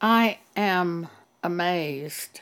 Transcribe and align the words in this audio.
I 0.00 0.38
am 0.56 1.08
amazed 1.42 2.40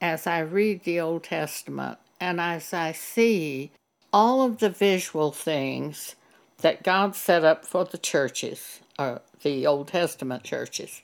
as 0.00 0.28
I 0.28 0.40
read 0.40 0.84
the 0.84 1.00
Old 1.00 1.24
Testament 1.24 1.98
and 2.20 2.40
as 2.40 2.72
I 2.72 2.92
see 2.92 3.72
all 4.12 4.42
of 4.42 4.58
the 4.58 4.70
visual 4.70 5.32
things 5.32 6.14
that 6.58 6.84
God 6.84 7.16
set 7.16 7.44
up 7.44 7.64
for 7.64 7.84
the 7.84 7.98
churches, 7.98 8.80
or 8.98 9.22
the 9.42 9.66
Old 9.66 9.88
Testament 9.88 10.44
churches. 10.44 11.02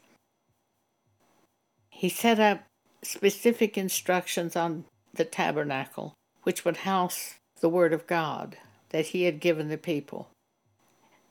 He 1.90 2.08
set 2.08 2.38
up 2.38 2.62
specific 3.02 3.76
instructions 3.76 4.54
on 4.54 4.84
the 5.14 5.24
tabernacle, 5.24 6.14
which 6.42 6.64
would 6.64 6.78
house 6.78 7.34
the 7.60 7.68
Word 7.68 7.92
of 7.92 8.06
God 8.06 8.58
that 8.90 9.06
He 9.06 9.24
had 9.24 9.40
given 9.40 9.68
the 9.68 9.78
people. 9.78 10.28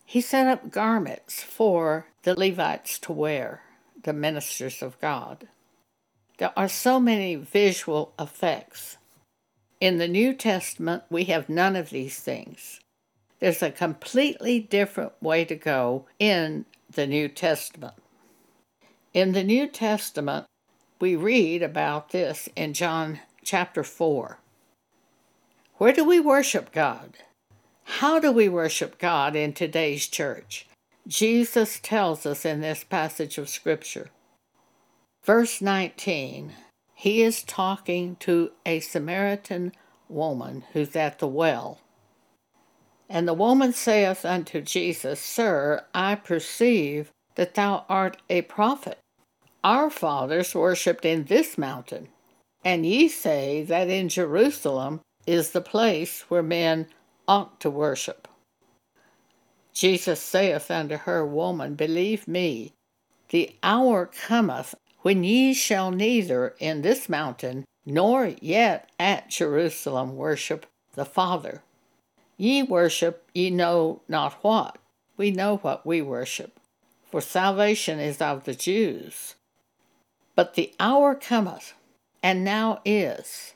He 0.05 0.21
set 0.21 0.47
up 0.47 0.69
garments 0.71 1.41
for 1.41 2.07
the 2.23 2.37
Levites 2.37 2.99
to 2.99 3.11
wear, 3.11 3.61
the 4.05 4.13
ministers 4.13 4.81
of 4.81 4.99
God. 5.01 5.47
There 6.37 6.53
are 6.55 6.69
so 6.69 6.99
many 6.99 7.35
visual 7.35 8.13
effects. 8.19 8.97
In 9.81 9.97
the 9.97 10.07
New 10.07 10.33
Testament, 10.33 11.03
we 11.09 11.25
have 11.25 11.49
none 11.49 11.75
of 11.75 11.89
these 11.89 12.19
things. 12.19 12.79
There's 13.39 13.61
a 13.61 13.71
completely 13.71 14.59
different 14.59 15.11
way 15.21 15.43
to 15.45 15.55
go 15.55 16.05
in 16.19 16.65
the 16.89 17.07
New 17.07 17.27
Testament. 17.27 17.95
In 19.13 19.33
the 19.33 19.43
New 19.43 19.67
Testament, 19.67 20.45
we 20.99 21.15
read 21.15 21.61
about 21.61 22.11
this 22.11 22.47
in 22.55 22.73
John 22.73 23.19
chapter 23.43 23.83
4. 23.83 24.39
Where 25.77 25.93
do 25.93 26.05
we 26.05 26.19
worship 26.19 26.71
God? 26.71 27.17
How 27.83 28.19
do 28.19 28.31
we 28.31 28.49
worship 28.49 28.97
God 28.97 29.35
in 29.35 29.53
today's 29.53 30.07
church? 30.07 30.67
Jesus 31.07 31.79
tells 31.79 32.25
us 32.25 32.45
in 32.45 32.61
this 32.61 32.83
passage 32.83 33.37
of 33.37 33.47
Scripture. 33.47 34.09
Verse 35.23 35.61
19, 35.61 36.53
he 36.95 37.21
is 37.21 37.43
talking 37.43 38.15
to 38.21 38.51
a 38.65 38.79
Samaritan 38.79 39.71
woman 40.09 40.63
who's 40.73 40.95
at 40.95 41.19
the 41.19 41.27
well. 41.27 41.79
And 43.07 43.27
the 43.27 43.33
woman 43.35 43.71
saith 43.73 44.25
unto 44.25 44.61
Jesus, 44.61 45.19
Sir, 45.19 45.85
I 45.93 46.15
perceive 46.15 47.11
that 47.35 47.53
thou 47.53 47.85
art 47.87 48.17
a 48.29 48.41
prophet. 48.43 48.97
Our 49.63 49.91
fathers 49.91 50.55
worshipped 50.55 51.05
in 51.05 51.25
this 51.25 51.57
mountain, 51.57 52.07
and 52.63 52.85
ye 52.85 53.09
say 53.09 53.61
that 53.63 53.89
in 53.89 54.09
Jerusalem 54.09 55.01
is 55.27 55.51
the 55.51 55.61
place 55.61 56.21
where 56.29 56.43
men 56.43 56.87
ought 57.27 57.59
to 57.59 57.69
worship. 57.69 58.27
Jesus 59.75 60.21
saith 60.21 60.71
unto 60.71 60.95
her, 60.95 61.25
Woman, 61.25 61.75
believe 61.75 62.27
me, 62.29 62.73
the 63.29 63.53
hour 63.61 64.05
cometh 64.05 64.73
when 65.01 65.23
ye 65.23 65.53
shall 65.53 65.91
neither 65.91 66.55
in 66.59 66.81
this 66.81 67.09
mountain 67.09 67.65
nor 67.85 68.33
yet 68.41 68.89
at 68.97 69.29
Jerusalem 69.29 70.15
worship 70.15 70.65
the 70.95 71.05
Father. 71.05 71.61
Ye 72.37 72.63
worship 72.63 73.29
ye 73.33 73.49
know 73.49 74.01
not 74.07 74.33
what. 74.41 74.77
We 75.17 75.29
know 75.31 75.57
what 75.57 75.85
we 75.85 76.01
worship, 76.01 76.59
for 77.09 77.21
salvation 77.21 77.99
is 77.99 78.21
of 78.21 78.45
the 78.45 78.55
Jews. 78.55 79.35
But 80.35 80.55
the 80.55 80.73
hour 80.79 81.15
cometh, 81.15 81.73
and 82.23 82.43
now 82.43 82.81
is, 82.85 83.53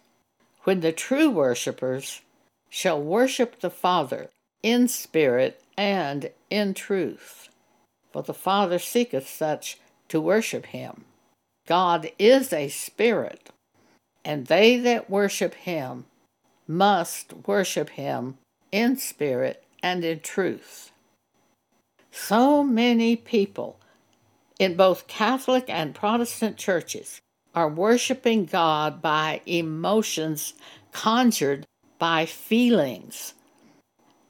when 0.64 0.82
the 0.82 0.92
true 0.92 1.30
worshippers 1.30 2.22
shall 2.70 3.02
worship 3.02 3.60
the 3.60 3.70
Father 3.70 4.30
in 4.62 4.88
spirit 4.88 5.62
and 5.80 6.30
in 6.50 6.74
truth. 6.74 7.48
For 8.12 8.22
the 8.22 8.34
Father 8.34 8.80
seeketh 8.80 9.30
such 9.30 9.78
to 10.10 10.20
worship 10.20 10.66
him. 10.68 11.06
God 11.66 12.12
is 12.20 12.52
a 12.52 12.68
spirit, 12.68 13.50
and 14.26 14.48
they 14.48 14.76
that 14.76 15.10
worship 15.10 15.54
him 15.54 16.04
must 16.68 17.34
worship 17.48 17.92
him 17.92 18.38
in 18.74 18.98
spirit 18.98 19.64
and 19.82 20.04
in 20.04 20.20
truth. 20.20 20.92
So 22.12 22.62
many 22.62 23.16
people 23.16 23.80
in 24.60 24.76
both 24.76 25.08
Catholic 25.08 25.70
and 25.70 25.96
Protestant 25.96 26.58
churches 26.58 27.22
are 27.56 27.70
worshiping 27.70 28.44
God 28.44 29.02
by 29.02 29.40
emotions 29.46 30.56
conjured 30.92 31.66
by 31.98 32.26
feelings. 32.26 33.34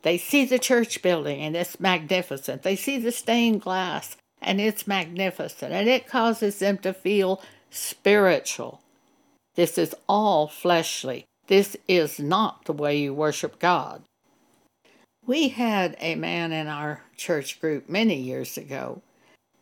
They 0.01 0.17
see 0.17 0.45
the 0.45 0.59
church 0.59 1.01
building 1.01 1.41
and 1.41 1.55
it's 1.55 1.79
magnificent. 1.79 2.63
They 2.63 2.75
see 2.75 2.97
the 2.97 3.11
stained 3.11 3.61
glass 3.61 4.15
and 4.41 4.61
it's 4.61 4.87
magnificent 4.87 5.73
and 5.73 5.87
it 5.87 6.07
causes 6.07 6.59
them 6.59 6.77
to 6.79 6.93
feel 6.93 7.41
spiritual. 7.69 8.81
This 9.55 9.77
is 9.77 9.95
all 10.07 10.47
fleshly. 10.47 11.25
This 11.47 11.75
is 11.87 12.19
not 12.19 12.65
the 12.65 12.73
way 12.73 12.97
you 12.97 13.13
worship 13.13 13.59
God. 13.59 14.03
We 15.25 15.49
had 15.49 15.97
a 15.99 16.15
man 16.15 16.51
in 16.51 16.67
our 16.67 17.03
church 17.17 17.59
group 17.59 17.89
many 17.89 18.15
years 18.15 18.57
ago, 18.57 19.01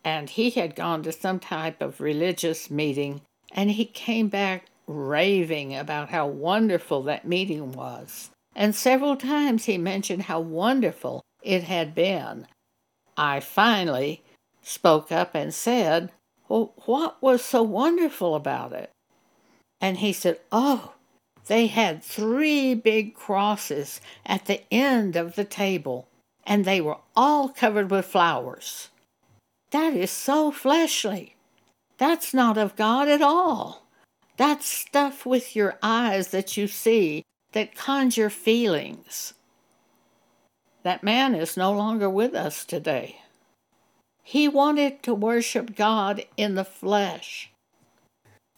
and 0.03 0.29
he 0.29 0.49
had 0.49 0.75
gone 0.75 1.03
to 1.03 1.11
some 1.11 1.39
type 1.39 1.81
of 1.81 1.99
religious 1.99 2.69
meeting, 2.69 3.21
and 3.51 3.71
he 3.71 3.85
came 3.85 4.27
back 4.27 4.65
raving 4.85 5.75
about 5.75 6.09
how 6.09 6.27
wonderful 6.27 7.03
that 7.03 7.27
meeting 7.27 7.71
was. 7.71 8.29
And 8.57 8.73
several 8.73 9.15
times 9.15 9.65
he 9.65 9.77
mentioned 9.77 10.23
how 10.23 10.39
wonderful 10.39 11.21
it 11.43 11.65
had 11.65 11.93
been. 11.93 12.47
I 13.15 13.39
finally 13.39 14.23
spoke 14.63 15.11
up 15.11 15.35
and 15.35 15.53
said, 15.53 16.11
Well, 16.49 16.73
what 16.85 17.21
was 17.21 17.45
so 17.45 17.61
wonderful 17.61 18.33
about 18.33 18.73
it? 18.73 18.89
And 19.79 19.97
he 19.97 20.11
said, 20.11 20.39
Oh, 20.51 20.95
they 21.45 21.67
had 21.67 22.03
three 22.03 22.73
big 22.73 23.13
crosses 23.13 24.01
at 24.25 24.45
the 24.45 24.61
end 24.73 25.15
of 25.15 25.35
the 25.35 25.45
table, 25.45 26.07
and 26.43 26.65
they 26.65 26.81
were 26.81 26.97
all 27.15 27.49
covered 27.49 27.91
with 27.91 28.05
flowers. 28.05 28.89
That 29.69 29.93
is 29.93 30.09
so 30.09 30.49
fleshly. 30.49 31.35
That's 31.99 32.33
not 32.33 32.57
of 32.57 32.75
God 32.75 33.07
at 33.07 33.21
all. 33.21 33.85
That's 34.35 34.65
stuff 34.65 35.27
with 35.27 35.55
your 35.55 35.77
eyes 35.83 36.29
that 36.29 36.57
you 36.57 36.67
see 36.67 37.23
that 37.51 37.75
conjure 37.75 38.29
feelings. 38.29 39.33
That 40.83 41.03
man 41.03 41.35
is 41.35 41.57
no 41.57 41.71
longer 41.71 42.09
with 42.09 42.33
us 42.33 42.63
today. 42.65 43.21
He 44.23 44.47
wanted 44.47 45.03
to 45.03 45.13
worship 45.13 45.75
God 45.75 46.25
in 46.35 46.55
the 46.55 46.65
flesh. 46.65 47.51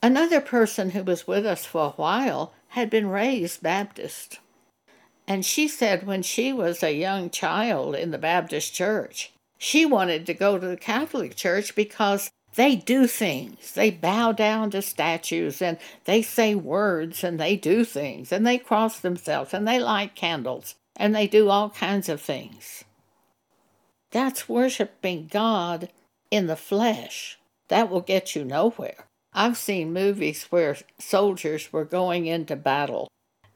Another 0.01 0.41
person 0.41 0.91
who 0.91 1.03
was 1.03 1.27
with 1.27 1.45
us 1.45 1.65
for 1.65 1.85
a 1.85 2.01
while 2.01 2.53
had 2.69 2.89
been 2.89 3.07
raised 3.07 3.61
Baptist. 3.61 4.39
And 5.27 5.45
she 5.45 5.67
said 5.67 6.07
when 6.07 6.23
she 6.23 6.51
was 6.51 6.81
a 6.81 6.95
young 6.95 7.29
child 7.29 7.95
in 7.95 8.11
the 8.11 8.17
Baptist 8.17 8.73
church, 8.73 9.31
she 9.59 9.85
wanted 9.85 10.25
to 10.25 10.33
go 10.33 10.57
to 10.57 10.65
the 10.65 10.77
Catholic 10.77 11.35
Church 11.35 11.75
because 11.75 12.31
they 12.55 12.75
do 12.75 13.07
things. 13.07 13.73
They 13.73 13.91
bow 13.91 14.31
down 14.31 14.71
to 14.71 14.81
statues 14.81 15.61
and 15.61 15.77
they 16.05 16.21
say 16.21 16.55
words 16.55 17.23
and 17.23 17.39
they 17.39 17.55
do 17.55 17.83
things 17.83 18.31
and 18.31 18.45
they 18.45 18.57
cross 18.57 18.99
themselves 18.99 19.53
and 19.53 19.67
they 19.67 19.79
light 19.79 20.15
candles 20.15 20.75
and 20.95 21.15
they 21.15 21.27
do 21.27 21.49
all 21.49 21.69
kinds 21.69 22.09
of 22.09 22.21
things. 22.21 22.83
That's 24.11 24.49
worshiping 24.49 25.29
God 25.31 25.89
in 26.31 26.47
the 26.47 26.55
flesh. 26.55 27.37
That 27.67 27.89
will 27.89 28.01
get 28.01 28.35
you 28.35 28.43
nowhere. 28.43 29.05
I've 29.33 29.57
seen 29.57 29.93
movies 29.93 30.47
where 30.49 30.77
soldiers 30.97 31.71
were 31.71 31.85
going 31.85 32.25
into 32.25 32.55
battle, 32.55 33.07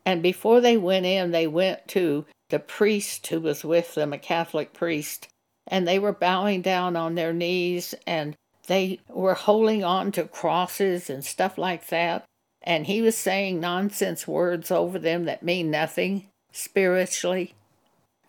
and 0.06 0.22
before 0.22 0.62
they 0.62 0.78
went 0.78 1.06
in, 1.06 1.31
they 1.31 1.48
went 1.48 1.88
to 1.90 2.25
the 2.50 2.60
priest 2.60 3.25
who 3.28 3.40
was 3.40 3.64
with 3.64 3.96
them, 3.96 4.14
a 4.14 4.20
Catholic 4.20 4.74
priest, 4.74 5.28
and 5.68 5.88
they 5.88 5.98
were 5.98 6.14
bowing 6.14 6.62
down 6.62 6.96
on 6.96 7.16
their 7.16 7.34
knees 7.34 7.96
and 8.06 8.36
they 8.68 9.00
were 9.10 9.33
holding 9.33 9.83
on 9.83 10.12
to 10.13 10.25
crosses 10.25 11.10
and 11.10 11.24
stuff 11.24 11.57
like 11.57 11.88
that. 11.88 12.25
And 12.62 12.86
he 12.86 13.01
was 13.01 13.18
saying 13.18 13.60
nonsense 13.60 14.27
words 14.27 14.71
over 14.71 14.98
them 14.98 15.25
that 15.25 15.44
mean 15.44 15.69
nothing 15.69 16.27
spiritually. 16.51 17.56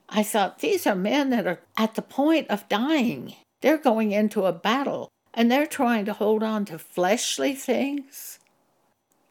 I 0.08 0.22
thought, 0.22 0.58
these 0.58 0.86
are 0.86 0.96
men 0.96 1.30
that 1.30 1.46
are 1.46 1.60
at 1.76 1.94
the 1.94 2.02
point 2.02 2.50
of 2.50 2.68
dying. 2.68 3.34
They're 3.62 3.78
going 3.78 4.12
into 4.12 4.44
a 4.44 4.52
battle 4.52 5.08
and 5.32 5.50
they're 5.50 5.66
trying 5.66 6.04
to 6.06 6.12
hold 6.12 6.42
on 6.42 6.64
to 6.66 6.78
fleshly 6.78 7.54
things, 7.54 8.38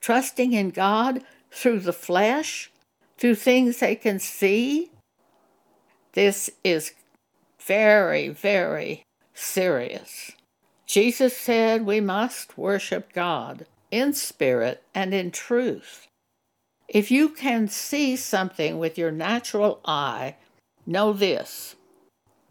trusting 0.02 0.54
in 0.54 0.70
God 0.70 1.24
through 1.52 1.82
the 1.82 1.94
flesh, 1.94 2.72
through 3.18 3.36
things 3.36 3.80
they 3.80 3.96
can 3.96 4.20
see. 4.20 4.92
This 6.14 6.50
is 6.64 6.94
very, 7.60 8.30
very 8.30 9.04
serious. 9.34 10.32
Jesus 10.94 11.36
said 11.36 11.88
we 11.88 12.00
must 12.00 12.56
worship 12.56 13.14
God 13.14 13.66
in 13.90 14.14
spirit 14.14 14.84
and 14.94 15.12
in 15.12 15.32
truth. 15.32 16.06
If 16.88 17.10
you 17.10 17.30
can 17.30 17.68
see 17.68 18.16
something 18.16 18.78
with 18.78 18.96
your 18.96 19.10
natural 19.10 19.80
eye, 19.86 20.36
know 20.86 21.12
this 21.12 21.76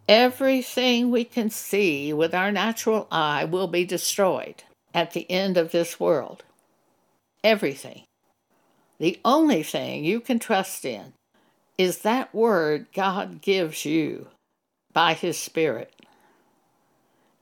everything 0.08 1.12
we 1.12 1.22
can 1.22 1.50
see 1.50 2.12
with 2.12 2.34
our 2.34 2.50
natural 2.50 3.06
eye 3.12 3.44
will 3.44 3.68
be 3.68 3.84
destroyed. 3.84 4.64
at 4.92 5.12
the 5.12 5.30
end 5.30 5.56
of 5.56 5.70
this 5.70 6.00
world. 6.00 6.42
Everything. 7.44 8.02
The 8.98 9.20
only 9.24 9.62
thing 9.62 10.04
you 10.04 10.18
can 10.20 10.40
trust 10.40 10.84
in 10.84 11.12
is 11.78 11.98
that 11.98 12.34
word 12.34 12.88
God 12.92 13.40
gives 13.40 13.84
you 13.84 14.26
by 14.92 15.14
His 15.14 15.38
Spirit. 15.38 15.94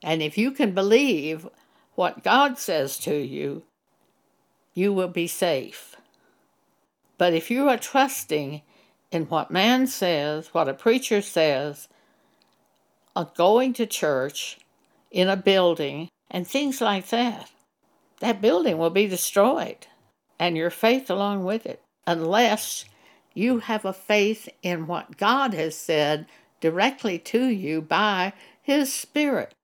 And 0.03 0.23
if 0.23 0.39
you 0.39 0.51
can 0.51 0.73
believe 0.73 1.47
what 1.95 2.25
God 2.25 2.59
says 2.59 2.99
to 2.99 3.15
you, 3.15 3.65
you 4.75 4.93
will 4.93 5.09
be 5.09 5.27
safe. 5.27 5.97
But 7.19 7.35
if 7.35 7.51
you 7.51 7.69
are 7.69 7.77
trusting 7.77 8.63
in 9.11 9.25
what 9.25 9.51
man 9.51 9.87
says, 9.87 10.49
what 10.55 10.69
a 10.69 10.75
preacher 10.75 11.21
says, 11.21 11.89
of 13.15 13.35
going 13.35 13.73
to 13.75 13.87
church 13.87 14.59
in 15.11 15.29
a 15.29 15.37
building 15.37 16.09
and 16.31 16.47
things 16.47 16.81
like 16.81 17.09
that, 17.09 17.51
that 18.21 18.41
building 18.41 18.79
will 18.79 18.91
be 18.91 19.07
destroyed 19.07 19.87
and 20.39 20.57
your 20.57 20.71
faith 20.71 21.11
along 21.11 21.45
with 21.45 21.67
it, 21.67 21.83
unless 22.07 22.87
you 23.35 23.59
have 23.59 23.85
a 23.85 23.93
faith 23.93 24.49
in 24.63 24.87
what 24.87 25.19
God 25.19 25.53
has 25.53 25.77
said 25.77 26.27
directly 26.61 27.19
to 27.19 27.47
you 27.47 27.83
by 27.83 28.33
His 28.63 28.93
Spirit. 28.93 29.55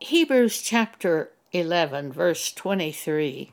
Hebrews 0.00 0.60
chapter 0.60 1.30
11, 1.52 2.12
verse 2.12 2.52
23. 2.52 3.52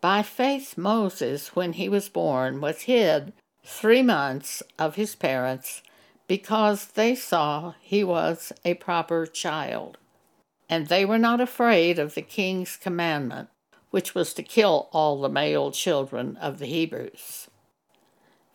By 0.00 0.22
faith, 0.22 0.76
Moses, 0.76 1.54
when 1.54 1.74
he 1.74 1.88
was 1.88 2.08
born, 2.08 2.60
was 2.60 2.82
hid 2.82 3.32
three 3.64 4.02
months 4.02 4.64
of 4.80 4.96
his 4.96 5.14
parents 5.14 5.82
because 6.26 6.86
they 6.86 7.14
saw 7.14 7.74
he 7.80 8.02
was 8.02 8.52
a 8.64 8.74
proper 8.74 9.26
child. 9.26 9.96
And 10.68 10.88
they 10.88 11.04
were 11.04 11.18
not 11.18 11.40
afraid 11.40 12.00
of 12.00 12.14
the 12.14 12.22
king's 12.22 12.74
commandment, 12.76 13.48
which 13.90 14.12
was 14.12 14.34
to 14.34 14.42
kill 14.42 14.88
all 14.90 15.20
the 15.20 15.28
male 15.28 15.70
children 15.70 16.36
of 16.38 16.58
the 16.58 16.66
Hebrews. 16.66 17.46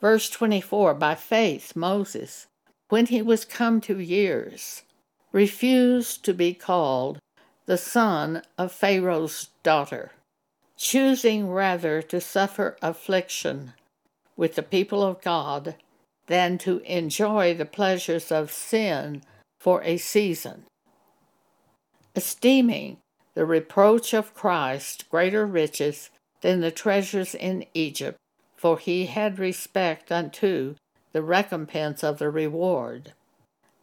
Verse 0.01 0.29
24 0.29 0.93
By 0.95 1.15
faith, 1.15 1.77
Moses, 1.77 2.47
when 2.89 3.05
he 3.05 3.21
was 3.21 3.45
come 3.45 3.79
to 3.81 4.01
years, 4.01 4.83
refused 5.35 6.23
to 6.23 6.33
be 6.33 6.53
called 6.53 7.19
the 7.65 7.77
son 7.77 8.41
of 8.57 8.71
Pharaoh's 8.71 9.49
daughter, 9.63 10.13
choosing 10.77 11.49
rather 11.49 12.01
to 12.01 12.21
suffer 12.21 12.77
affliction 12.81 13.73
with 14.37 14.55
the 14.55 14.63
people 14.63 15.03
of 15.03 15.21
God 15.21 15.75
than 16.27 16.57
to 16.59 16.79
enjoy 16.85 17.53
the 17.53 17.65
pleasures 17.65 18.31
of 18.31 18.49
sin 18.49 19.21
for 19.59 19.83
a 19.83 19.97
season, 19.97 20.63
esteeming 22.15 22.95
the 23.33 23.45
reproach 23.45 24.13
of 24.13 24.33
Christ 24.33 25.09
greater 25.09 25.45
riches 25.45 26.11
than 26.39 26.61
the 26.61 26.71
treasures 26.71 27.35
in 27.35 27.65
Egypt, 27.73 28.17
for 28.55 28.79
he 28.79 29.07
had 29.07 29.37
respect 29.37 30.13
unto 30.13 30.75
the 31.11 31.21
recompense 31.21 32.05
of 32.05 32.19
the 32.19 32.29
reward. 32.29 33.11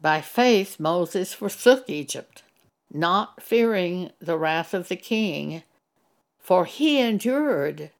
By 0.02 0.20
faith 0.20 0.80
Moses 0.80 1.32
forsook 1.32 1.88
Egypt, 1.88 2.42
not 2.92 3.40
fearing 3.40 4.10
the 4.18 4.36
wrath 4.36 4.74
of 4.74 4.88
the 4.88 4.96
king, 4.96 5.62
for 6.40 6.64
he 6.64 6.98
endured 6.98 7.92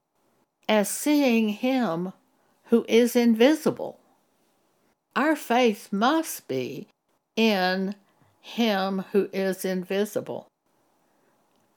as 0.69 0.90
seeing 0.90 1.50
him 1.50 2.12
who 2.64 2.84
is 2.88 3.14
invisible. 3.14 4.00
Our 5.14 5.37
faith 5.37 5.93
must 5.93 6.49
be 6.49 6.88
in 7.37 7.94
him 8.40 9.04
who 9.12 9.28
is 9.32 9.64
invisible. 9.64 10.49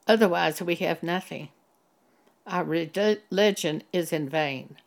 Otherwise, 0.08 0.60
we 0.60 0.74
have 0.76 1.04
nothing. 1.04 1.50
Our 2.48 2.64
religion 2.64 3.84
is 3.94 4.12
in 4.12 4.28
vain. 4.28 4.78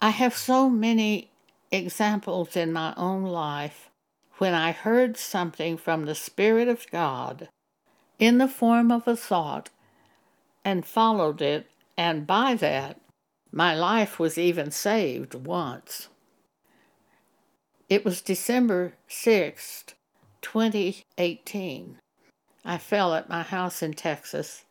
I 0.00 0.10
have 0.10 0.36
so 0.36 0.70
many 0.70 1.32
examples 1.72 2.54
in 2.56 2.72
my 2.72 2.94
own 2.96 3.24
life 3.24 3.88
when 4.42 4.54
I 4.54 4.72
heard 4.72 5.16
something 5.16 5.76
from 5.76 6.04
the 6.04 6.16
Spirit 6.16 6.66
of 6.66 6.90
God 6.90 7.48
in 8.18 8.38
the 8.38 8.48
form 8.48 8.90
of 8.90 9.06
a 9.06 9.14
thought 9.14 9.70
and 10.64 10.84
followed 10.84 11.40
it, 11.40 11.70
and 11.96 12.26
by 12.26 12.54
that, 12.54 13.00
my 13.52 13.72
life 13.72 14.18
was 14.18 14.36
even 14.36 14.72
saved 14.72 15.46
once. 15.46 16.08
It 17.88 18.04
was 18.04 18.20
December 18.20 18.94
6th, 19.08 19.94
2018. 20.40 21.98
I 22.64 22.78
fell 22.78 23.14
at 23.14 23.28
my 23.28 23.42
house 23.44 23.80
in 23.80 23.92
Texas. 23.92 24.64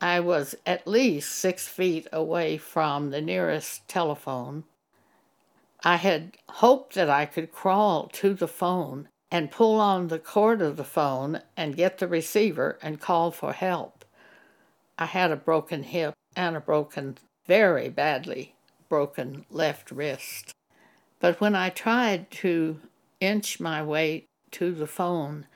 I 0.00 0.20
was 0.20 0.54
at 0.64 0.88
least 0.88 1.30
six 1.30 1.68
feet 1.68 2.06
away 2.10 2.56
from 2.56 3.10
the 3.10 3.20
nearest 3.20 3.86
telephone. 3.86 4.64
I 5.86 5.96
had 5.96 6.38
hoped 6.48 6.94
that 6.94 7.10
I 7.10 7.26
could 7.26 7.52
crawl 7.52 8.08
to 8.14 8.32
the 8.32 8.48
phone 8.48 9.08
and 9.30 9.50
pull 9.50 9.78
on 9.78 10.08
the 10.08 10.18
cord 10.18 10.62
of 10.62 10.78
the 10.78 10.84
phone 10.84 11.42
and 11.58 11.76
get 11.76 11.98
the 11.98 12.08
receiver 12.08 12.78
and 12.80 13.00
call 13.00 13.30
for 13.30 13.52
help. 13.52 14.04
I 14.98 15.04
had 15.04 15.30
a 15.30 15.36
broken 15.36 15.82
hip 15.82 16.14
and 16.34 16.56
a 16.56 16.60
broken, 16.60 17.18
very 17.46 17.90
badly 17.90 18.54
broken 18.88 19.44
left 19.50 19.90
wrist. 19.90 20.54
But 21.20 21.40
when 21.40 21.54
I 21.54 21.68
tried 21.68 22.30
to 22.30 22.80
inch 23.20 23.60
my 23.60 23.82
way 23.82 24.24
to 24.52 24.72
the 24.72 24.86
phone, 24.86 25.46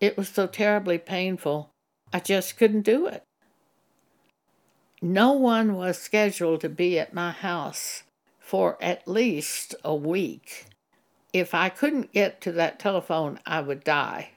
it 0.00 0.18
was 0.18 0.28
so 0.28 0.46
terribly 0.46 0.98
painful, 0.98 1.70
I 2.12 2.20
just 2.20 2.58
couldn't 2.58 2.82
do 2.82 3.06
it. 3.06 3.22
No 5.00 5.32
one 5.32 5.76
was 5.76 5.98
scheduled 5.98 6.60
to 6.60 6.68
be 6.68 6.98
at 6.98 7.14
my 7.14 7.30
house 7.30 8.02
for 8.52 8.76
at 8.82 9.08
least 9.08 9.74
a 9.82 9.94
week. 9.94 10.66
If 11.32 11.54
I 11.54 11.70
couldn't 11.70 12.12
get 12.12 12.42
to 12.42 12.52
that 12.52 12.78
telephone, 12.78 13.40
I 13.46 13.62
would 13.62 13.82
die. 13.82 14.32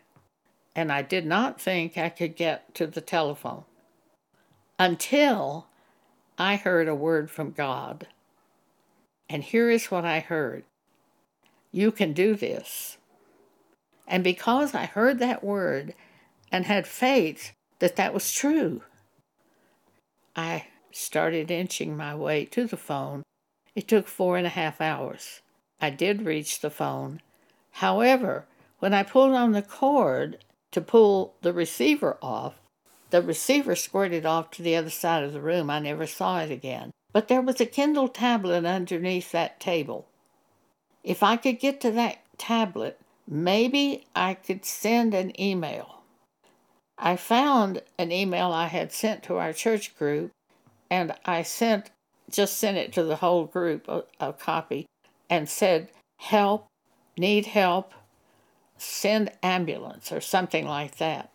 And 0.73 0.89
I 0.89 1.01
did 1.01 1.25
not 1.25 1.59
think 1.59 1.97
I 1.97 2.07
could 2.07 2.37
get 2.37 2.73
to 2.75 2.87
the 2.87 3.01
telephone 3.01 3.65
until 4.79 5.67
I 6.37 6.55
heard 6.55 6.87
a 6.87 6.95
word 6.95 7.29
from 7.29 7.51
God. 7.51 8.07
And 9.29 9.43
here 9.43 9.69
is 9.69 9.91
what 9.91 10.05
I 10.05 10.21
heard 10.21 10.63
You 11.73 11.91
can 11.91 12.13
do 12.13 12.35
this. 12.35 12.97
And 14.07 14.23
because 14.23 14.73
I 14.73 14.85
heard 14.85 15.19
that 15.19 15.43
word 15.43 15.93
and 16.53 16.63
had 16.63 16.87
faith 16.87 17.51
that 17.79 17.97
that 17.97 18.13
was 18.13 18.31
true, 18.31 18.81
I 20.37 20.67
started 20.93 21.51
inching 21.51 21.97
my 21.97 22.15
way 22.15 22.45
to 22.45 22.65
the 22.65 22.77
phone. 22.77 23.25
It 23.75 23.87
took 23.87 24.07
four 24.07 24.37
and 24.37 24.47
a 24.47 24.51
half 24.51 24.79
hours. 24.79 25.41
I 25.81 25.89
did 25.89 26.25
reach 26.25 26.61
the 26.61 26.69
phone. 26.69 27.21
However, 27.71 28.45
when 28.79 28.93
I 28.93 29.03
pulled 29.03 29.33
on 29.33 29.51
the 29.51 29.61
cord 29.61 30.37
to 30.71 30.81
pull 30.81 31.35
the 31.41 31.53
receiver 31.53 32.17
off, 32.21 32.55
the 33.09 33.21
receiver 33.21 33.75
squirted 33.75 34.25
off 34.25 34.51
to 34.51 34.61
the 34.61 34.75
other 34.75 34.89
side 34.89 35.23
of 35.23 35.33
the 35.33 35.41
room. 35.41 35.69
I 35.69 35.79
never 35.79 36.07
saw 36.07 36.39
it 36.39 36.51
again. 36.51 36.91
But 37.11 37.27
there 37.27 37.41
was 37.41 37.61
a 37.61 37.65
Kindle 37.65 38.07
tablet 38.07 38.65
underneath 38.65 39.31
that 39.31 39.59
table. 39.59 40.07
If 41.03 41.21
I 41.21 41.37
could 41.37 41.59
get 41.59 41.79
to 41.81 41.91
that 41.91 42.17
tablet, 42.37 42.99
maybe 43.27 44.05
I 44.15 44.33
could 44.33 44.65
send 44.65 45.13
an 45.13 45.39
email. 45.39 46.01
I 46.97 47.15
found 47.15 47.81
an 47.97 48.11
email 48.11 48.51
I 48.51 48.67
had 48.67 48.91
sent 48.91 49.23
to 49.23 49.37
our 49.37 49.53
church 49.53 49.97
group, 49.97 50.31
and 50.89 51.13
I 51.25 51.43
sent 51.43 51.91
just 52.29 52.57
sent 52.57 52.77
it 52.77 52.93
to 52.93 53.03
the 53.03 53.17
whole 53.17 53.45
group 53.45 53.87
a, 53.87 54.03
a 54.19 54.33
copy 54.33 54.85
and 55.29 55.49
said, 55.49 55.89
"Help, 56.17 56.67
need 57.17 57.47
help, 57.47 57.93
send 58.77 59.31
ambulance" 59.43 60.11
or 60.11 60.21
something 60.21 60.67
like 60.67 60.97
that. 60.97 61.31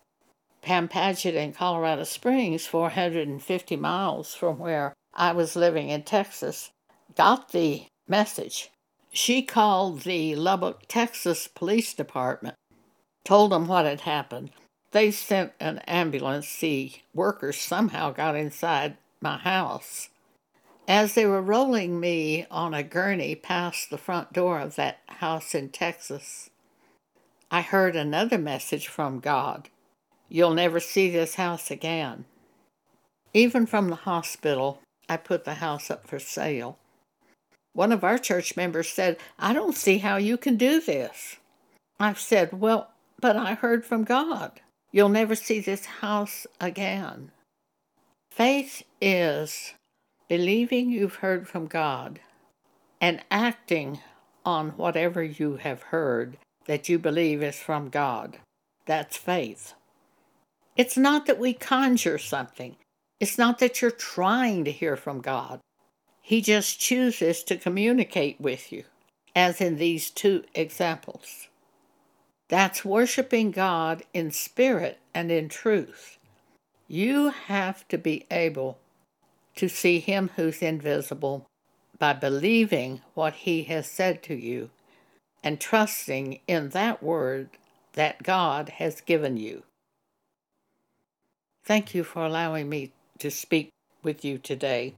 Pam 0.63 0.89
Paget 0.89 1.35
in 1.35 1.53
Colorado 1.53 2.05
Springs, 2.05 2.67
450 2.67 3.77
miles 3.77 4.35
from 4.35 4.59
where 4.59 4.93
I 5.15 5.33
was 5.33 5.57
living 5.57 5.89
in 5.89 6.03
Texas, 6.03 6.71
got 7.17 7.53
the 7.53 7.87
message 8.07 8.71
she 9.13 9.43
called 9.43 10.03
the 10.03 10.37
Lubbock, 10.37 10.83
Texas 10.87 11.49
Police 11.49 11.95
Department, 11.95 12.55
told 13.25 13.53
them 13.53 13.67
what 13.67 13.85
had 13.85 14.03
happened. 14.03 14.51
They 14.93 15.11
sent 15.11 15.53
an 15.61 15.79
ambulance. 15.87 16.59
The 16.59 16.93
workers 17.15 17.59
somehow 17.59 18.13
got 18.13 18.37
inside 18.37 18.97
my 19.21 19.37
house. 19.39 20.09
As 20.91 21.15
they 21.15 21.25
were 21.25 21.41
rolling 21.41 22.01
me 22.01 22.47
on 22.51 22.75
a 22.75 22.83
gurney 22.83 23.37
past 23.37 23.91
the 23.91 23.97
front 23.97 24.33
door 24.33 24.59
of 24.59 24.75
that 24.75 24.99
house 25.07 25.55
in 25.55 25.69
Texas, 25.69 26.51
I 27.49 27.61
heard 27.61 27.95
another 27.95 28.39
message 28.39 28.89
from 28.89 29.21
God 29.21 29.69
You'll 30.29 30.55
never 30.55 30.81
see 30.81 31.09
this 31.09 31.37
house 31.37 31.71
again. 31.71 32.25
Even 33.33 33.67
from 33.67 33.89
the 33.89 34.03
hospital, 34.03 34.81
I 35.09 35.17
put 35.17 35.45
the 35.45 35.55
house 35.55 35.93
up 35.93 36.09
for 36.09 36.19
sale. 36.19 36.77
One 37.73 37.93
of 37.93 38.03
our 38.03 38.19
church 38.19 38.57
members 38.57 38.89
said, 38.89 39.17
I 39.39 39.53
don't 39.53 39.77
see 39.77 39.99
how 39.99 40.17
you 40.17 40.37
can 40.37 40.57
do 40.57 40.81
this. 40.81 41.37
I've 42.01 42.19
said, 42.19 42.61
Well, 42.61 42.91
but 43.21 43.37
I 43.37 43.55
heard 43.55 43.85
from 43.85 44.03
God. 44.03 44.61
you'll 44.91 45.09
never 45.09 45.37
see 45.37 45.61
this 45.61 45.87
house 45.87 46.49
again. 46.61 47.31
Faith 48.33 48.83
is 49.01 49.75
believing 50.31 50.93
you've 50.93 51.17
heard 51.17 51.49
from 51.49 51.67
God 51.67 52.21
and 53.01 53.21
acting 53.33 53.99
on 54.47 54.71
whatever 54.77 55.25
you 55.25 55.57
have 55.57 55.83
heard 55.83 56.39
that 56.67 56.89
you 56.89 57.01
believe 57.01 57.43
is 57.43 57.59
from 57.59 57.89
God. 57.89 58.39
That's 58.87 59.17
faith. 59.17 59.75
It's 60.77 60.97
not 60.97 61.27
that 61.27 61.41
we 61.41 61.53
conjure 61.53 62.17
something. 62.17 62.77
It's 63.19 63.39
not 63.39 63.59
that 63.59 63.83
you're 63.83 63.91
trying 63.91 64.65
to 64.67 64.71
hear 64.71 64.97
from 64.97 65.21
God. 65.21 65.59
He 66.23 66.41
just 66.41 66.79
chooses 66.79 67.43
to 67.43 67.57
communicate 67.57 68.41
with 68.41 68.71
you, 68.71 68.85
as 69.35 69.61
in 69.61 69.79
these 69.79 70.11
two 70.11 70.45
examples. 70.55 71.49
That's 72.49 72.85
worshiping 72.85 73.51
God 73.51 74.05
in 74.15 74.31
spirit 74.31 75.01
and 75.13 75.33
in 75.33 75.49
truth. 75.49 76.19
You 76.87 77.31
have 77.31 77.89
to 77.89 77.99
be 77.99 78.27
able 78.31 78.79
to 79.61 79.69
see 79.69 80.01
Him 80.01 80.31
who's 80.37 80.63
invisible 80.63 81.47
by 81.99 82.15
believing 82.15 83.03
what 83.13 83.35
He 83.35 83.65
has 83.65 83.87
said 83.87 84.23
to 84.23 84.35
you 84.35 84.71
and 85.45 85.61
trusting 85.61 86.41
in 86.49 86.71
that 86.71 87.03
word 87.03 87.51
that 87.93 88.23
God 88.23 88.71
has 88.71 89.03
given 89.03 89.37
you. 89.37 89.65
Thank 91.63 91.95
you 91.95 92.05
for 92.05 92.25
allowing 92.25 92.71
me 92.71 92.93
to 93.19 93.31
speak 93.31 93.69
with 94.03 94.25
you 94.25 94.39
today. 94.39 94.95